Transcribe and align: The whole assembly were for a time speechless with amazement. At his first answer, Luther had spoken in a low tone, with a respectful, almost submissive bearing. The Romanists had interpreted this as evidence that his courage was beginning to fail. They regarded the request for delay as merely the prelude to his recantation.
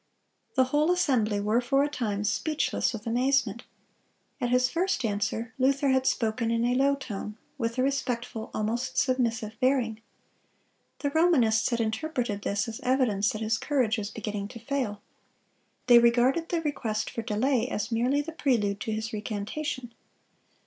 The 0.55 0.63
whole 0.63 0.91
assembly 0.91 1.39
were 1.39 1.61
for 1.61 1.83
a 1.83 1.87
time 1.87 2.23
speechless 2.23 2.91
with 2.91 3.05
amazement. 3.05 3.61
At 4.41 4.49
his 4.49 4.67
first 4.67 5.05
answer, 5.05 5.53
Luther 5.59 5.89
had 5.89 6.07
spoken 6.07 6.49
in 6.49 6.65
a 6.65 6.73
low 6.73 6.95
tone, 6.95 7.37
with 7.59 7.77
a 7.77 7.83
respectful, 7.83 8.49
almost 8.51 8.97
submissive 8.97 9.53
bearing. 9.59 10.01
The 11.01 11.11
Romanists 11.11 11.69
had 11.69 11.79
interpreted 11.79 12.41
this 12.41 12.67
as 12.67 12.79
evidence 12.81 13.31
that 13.33 13.41
his 13.43 13.59
courage 13.59 13.99
was 13.99 14.09
beginning 14.09 14.47
to 14.47 14.59
fail. 14.59 15.03
They 15.85 15.99
regarded 15.99 16.49
the 16.49 16.61
request 16.61 17.11
for 17.11 17.21
delay 17.21 17.67
as 17.67 17.91
merely 17.91 18.21
the 18.23 18.31
prelude 18.31 18.79
to 18.79 18.91
his 18.91 19.13
recantation. 19.13 19.93